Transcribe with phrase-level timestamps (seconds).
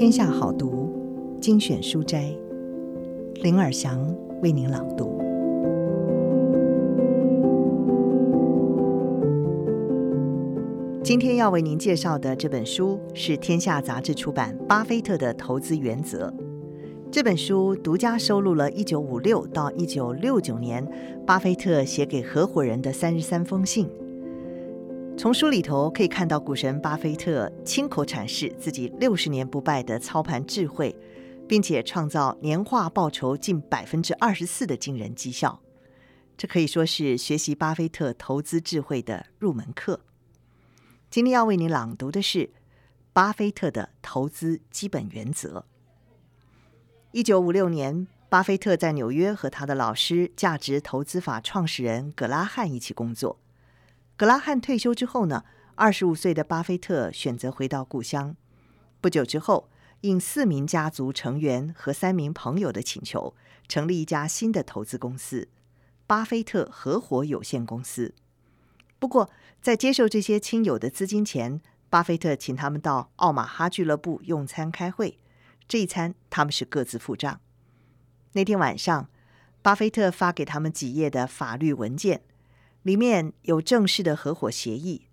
[0.00, 0.90] 天下好读
[1.42, 2.34] 精选书斋，
[3.42, 5.20] 林尔祥为您朗读。
[11.04, 16.28] 今天要为您介绍的这本书是天下杂志出版《巴菲特的投资原则》。
[17.10, 20.88] 这本书独家收录了1956到1969年
[21.26, 23.86] 巴菲特写给合伙人的三十三封信。
[25.20, 30.96] 从书里头可以看到，股神巴菲特亲口阐释自己六十年不败的操盘智慧，
[31.46, 35.60] 并且创造年化报酬近百分之二十四的惊人绩效。
[36.38, 40.00] 这可以说是学习巴菲特投资智慧的入门课。
[41.10, 42.48] 今天要为你朗读的是
[43.12, 45.66] 巴菲特的投资基本原则。
[47.12, 53.38] 一九五六年，巴菲特在纽约和他的老师价值投资法创始人葛拉汉一起工作。
[54.20, 58.36] 格拉汉退休之后呢，二十五岁的巴菲特选择回到故乡。
[59.00, 59.70] 不久之后，
[60.02, 63.34] 应四名家族成员和三名朋友的请求，
[63.66, 65.48] 成立一家新的投资公司——
[66.06, 68.14] 巴菲特合伙有限公司。
[68.98, 69.30] 不过，
[69.62, 75.16] 在接受这些亲友的资金前，巴菲特请他们到奥马哈俱乐部用餐开会。
[75.66, 77.40] 这一餐，他们是各自付账。
[78.32, 79.08] 那天晚上，
[79.62, 82.20] 巴菲特发给他们几页的法律文件。
[82.82, 85.06] 里面有正式的合伙协议，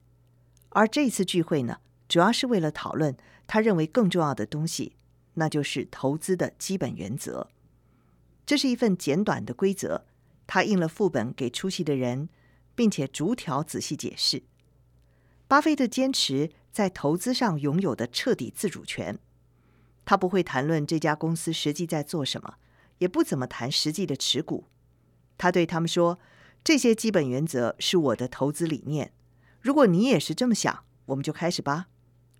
[0.69, 4.95] 而这次聚会呢，主要是为了讨论他认为更重要的东西，
[5.33, 7.49] 那就是投资的基本原则。
[8.45, 10.05] 这是一份简短的规则，
[10.47, 12.29] 他印了副本给出席的人，
[12.73, 14.43] 并且逐条仔细解释。
[15.49, 19.19] 巴菲特坚持在投资上拥有的彻底自主权，
[20.05, 22.55] 他不会谈论这家公司实际在做什么，
[22.99, 24.63] 也不怎么谈实际的持股。
[25.37, 26.17] 他对他们说。
[26.63, 29.13] 这些基本原则是我的投资理念。
[29.61, 31.87] 如果你也是这么想，我们就开始吧。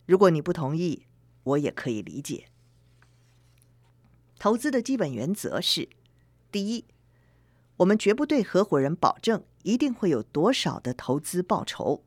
[0.06, 1.06] 如果你不同意，
[1.44, 2.46] 我也可以理解。
[4.40, 5.90] 投资的基本原则是：
[6.52, 6.86] 第一，
[7.78, 12.04] 我们绝不对合伙人保证一定会有多少的投资报酬。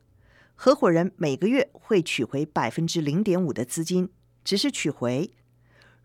[0.54, 4.10] 合伙人每个月会取回百分之零点五的资金，
[4.44, 5.32] 只是取回。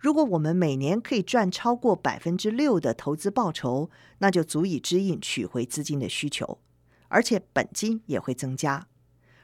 [0.06, 3.90] 如果我们每年可以赚超过百分之六的投资报酬，
[4.20, 6.60] 那就足以支应取回资金的需求，
[7.08, 8.86] 而且本金也会增加。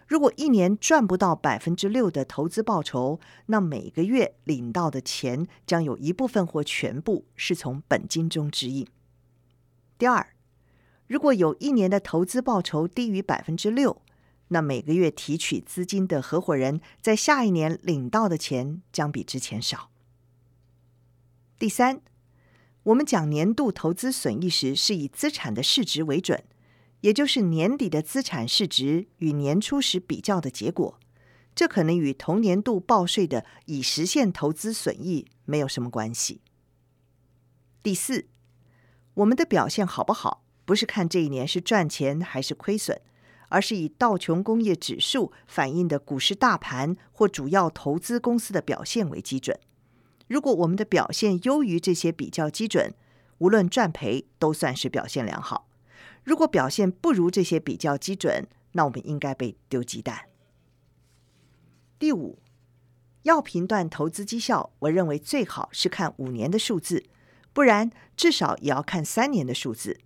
[0.07, 8.85] 如果一年赚不到百分之六的投资报酬，那每个月领到的钱将有一部分或全部是从本金中支应。
[9.97, 10.28] 第二，
[11.07, 13.99] 如果有一年的投资报酬低于百分之六，
[14.49, 19.89] 那每个月提取资金的合伙人在下一年领到的钱将比之前少。
[21.61, 22.01] 第三，
[22.81, 26.44] 我们讲年度投资损益时，是以资产的市值为准，
[27.01, 30.99] 也就是年底的资产市值与年初时比较的结果。
[31.53, 36.41] 这可能与同年度报税的已实现投资损益没有什么关系。
[37.83, 38.25] 第四，
[39.13, 42.99] 我们的表现好不好，不是看这一年是赚钱还是亏损，
[43.49, 49.59] 而是以道琼工业指数反映的股市大盘或主要投资公司的表现为基准。
[50.31, 52.94] 如果我们的表现优于这些比较基准，
[53.40, 55.68] 无论赚赔都算是表现良好。
[56.24, 60.30] 如果表现不如这些比较基准，那我们应该被丢鸡蛋。
[62.00, 62.40] 第五，
[63.24, 67.03] 要评断投资绩效，我认为最好是看五年的数字，
[67.52, 70.00] 不然至少也要看三年的数字。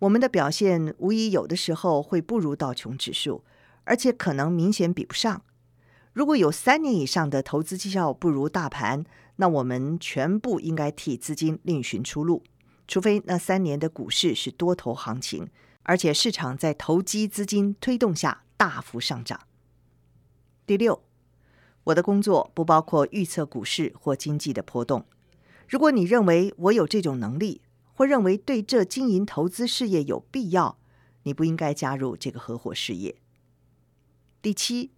[0.00, 3.44] 我们的表现无疑有的时候会不如道琼指数，
[3.84, 5.44] 而且可能明显比不上。
[6.12, 9.04] 如果有三年以上的投资绩效不如大盘，
[9.42, 12.44] 那我们全部应该替资金另寻出路，
[12.86, 15.48] 除非那三年的股市是多头行情，
[15.82, 19.40] 而且市场在投机资金推动下大幅上涨。
[20.64, 21.02] 第六，
[21.82, 25.06] 我的工作不包括预测股市或经济的波动。
[25.68, 27.62] 如果你认为我有这种能力，
[27.94, 30.78] 或认为对这经营投资事业有必要，
[31.24, 33.16] 你不应该加入这个合伙事业。
[34.40, 34.92] 第七，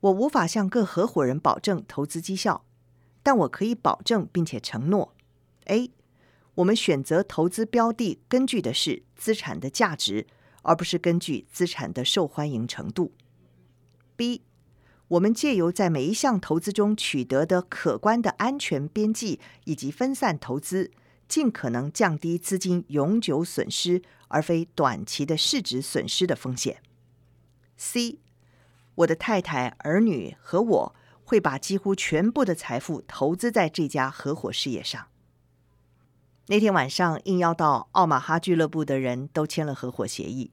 [0.00, 2.66] 我无法向各合伙人保证投资绩效。
[3.22, 5.14] 但我可以保证并且承诺
[5.66, 5.92] ：A，
[6.54, 10.26] 我们选择投资标的根据的是资产的价值，
[10.62, 13.12] 而不是根据资产的受欢迎程度
[14.16, 14.40] ；B，
[15.08, 20.90] 我们借由在每一项投资中取得的可观的安全边际以及分散投资，
[21.28, 26.82] 尽可能降低资金永久损失而非短期的市值损失的风险
[27.78, 28.18] ；C，
[28.96, 30.94] 我的太太、儿女和我。
[31.30, 35.06] 会把几乎全部的财富投资在这家合伙事业上。
[36.48, 40.50] 那天晚上，应邀到奥马哈俱乐部的人都签了合伙协议，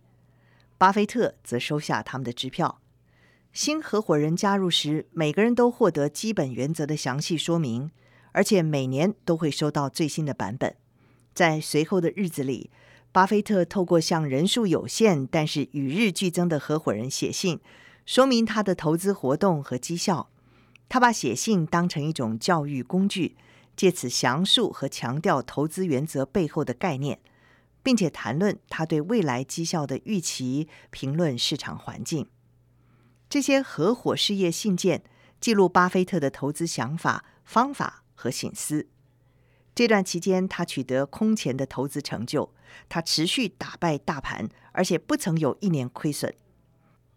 [0.77, 2.79] 巴菲特则收下他们的支票。
[3.51, 7.89] 新合伙人加入时，每个人都获得基本原则的详细说明，
[8.31, 10.75] 而且每年都会收到最新的版本。
[11.33, 12.69] 在随后的日子里，
[13.11, 17.59] 巴菲特透过向人数有限但是与日俱增的合伙人写信，
[18.05, 20.29] 说明他的投资活动和绩效。
[20.89, 23.35] 他把写信当成一种教育工具，
[23.75, 27.19] 借此详述和强调投资原则背后的概念，
[27.83, 32.27] 并且谈论他对未来绩效的预期，评论市场环境。
[33.29, 35.03] 这些合伙事业信件
[35.41, 38.87] 记录巴菲特的投资想法、方法和心思。
[39.75, 42.51] 这段期间，他取得空前的投资成就，
[42.89, 46.33] 他持续打败大盘，而且不曾有一年亏损。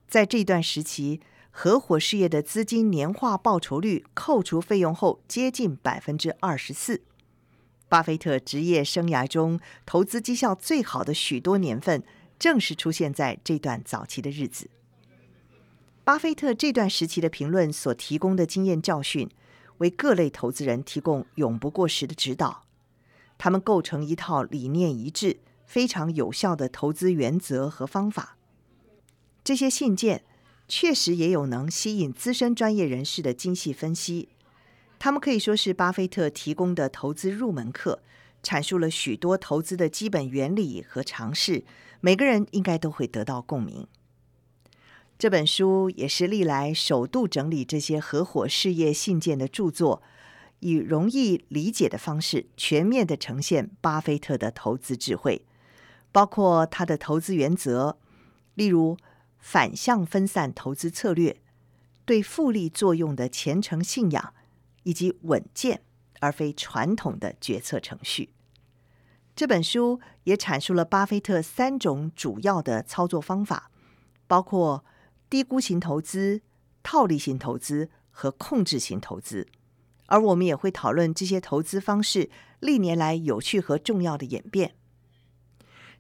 [0.07, 1.21] 在这段时期，
[1.51, 7.03] 合伙事业的资金年化报酬率扣除费用后接近百分之二十四。
[7.89, 12.05] 巴菲特职业生涯中投资绩效最好的许多年份，
[12.39, 14.71] 正是出现在这段早期的日子。
[16.05, 19.29] 巴菲特这段时期的评论所提供的经验教训，
[19.79, 22.65] 为各类投资人提供永不过时的指导。
[23.37, 28.37] 他们构成一套理念一致、非常有效的投资原则和方法。
[29.43, 30.25] 这些信件
[30.71, 34.29] 确实也有能吸引资深专业人士的精细分析。
[35.01, 38.01] 他们可以说是巴菲特提供的投资入门课，
[38.41, 41.65] 阐述了许多投资的基本原理和常识，
[42.01, 43.89] 每个人应该都会得到共鸣。
[45.19, 50.01] 这本书也是历来首度整理这些合伙事业信件的著作，
[50.61, 55.45] 以容易理解的方式全面地呈现巴菲特的投资智慧，
[56.13, 57.99] 包括他的投资原则，
[58.55, 58.97] 例如
[59.41, 61.41] 反向分散投资策略、
[62.05, 64.33] 对复利作用的虔诚信仰，
[64.85, 65.83] 以及稳健
[66.21, 68.31] 而非传统的决策程序。
[69.35, 73.71] 这本书也阐述了巴菲特三种主要的操作方法，
[74.27, 74.85] 包括。
[75.31, 76.43] 低估型投资、
[76.83, 79.47] 套利型投资和控制型投资，
[80.07, 82.29] 而我们也会讨论这些投资方式
[82.59, 84.75] 历年来有趣和重要的演变。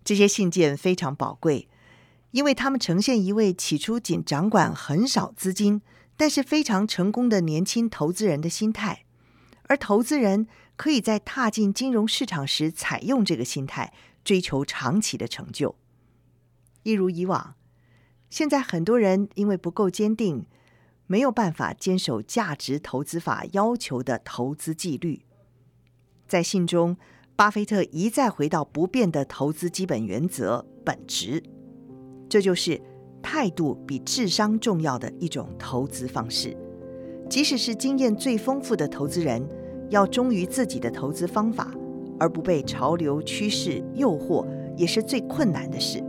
[0.03, 1.69] 这些信件非常宝贵，
[2.33, 5.83] 因为他们呈现一位起初仅掌管很少资金，
[6.17, 9.05] 但是非常成功的年轻投资人的心态，
[9.65, 10.47] 而投资人
[10.77, 13.93] 可以在踏进金融市场时采用这个心态，
[14.23, 15.77] 追求长期的成就。
[16.83, 17.55] 一如以往。
[18.31, 20.47] 现在很多人因为不够坚定，
[21.09, 25.25] 没有办法坚守价值投资法要求的投资纪律。
[26.29, 26.97] 在信中，
[27.35, 31.43] 巴菲特一再回到不变的投资基本原则本质，
[32.31, 32.81] 这就是
[33.21, 36.57] 态度比智商重要的一种投资方式。
[37.29, 39.45] 即使是经验最丰富的投资人，
[39.89, 41.73] 要忠于自己的投资方法，
[42.21, 44.47] 而不被潮流趋势诱惑，
[44.77, 46.01] 也是最困难的事。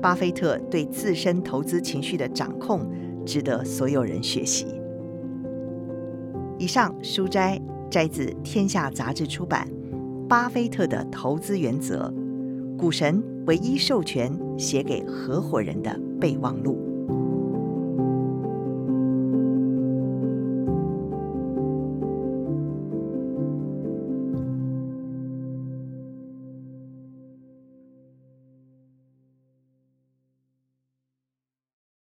[0.00, 2.88] 巴菲特对自身投资情绪的掌控，
[3.24, 4.66] 值得所有人学习。
[6.56, 9.68] 以上书摘摘自《天下杂志》出版
[10.28, 12.12] 《巴菲特的投资原则》，
[12.76, 16.95] 股神唯一授权写给合伙人的备忘录。